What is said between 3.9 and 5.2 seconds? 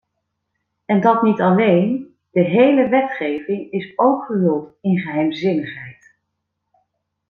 ook gehuld in